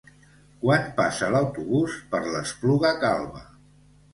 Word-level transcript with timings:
Quan 0.61 0.87
passa 0.99 1.29
l'autobús 1.35 1.99
per 2.15 2.23
l'Espluga 2.29 2.95
Calba? 3.05 3.45